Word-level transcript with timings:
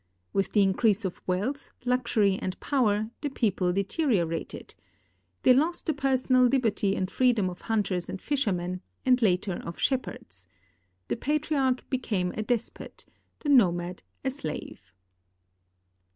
With 0.33 0.53
the 0.53 0.63
increase 0.63 1.05
of 1.05 1.21
wealth, 1.27 1.73
luxury, 1.85 2.39
and 2.41 2.59
power 2.59 3.11
the 3.21 3.29
people 3.29 3.71
deteriorated. 3.71 4.73
They 5.43 5.53
lost 5.53 5.85
the 5.85 5.93
personal 5.93 6.41
liberty 6.45 6.95
and 6.95 7.05
freedom 7.11 7.51
of 7.51 7.61
hunters 7.61 8.09
and 8.09 8.19
fishermen, 8.19 8.81
and 9.05 9.21
later 9.21 9.61
of 9.63 9.77
shepherds. 9.77 10.47
The 11.07 11.17
patriarch 11.17 11.87
became 11.91 12.31
a 12.31 12.41
despot, 12.41 13.05
the 13.41 13.49
nomad 13.49 14.01
a 14.25 14.31
slave. 14.31 14.91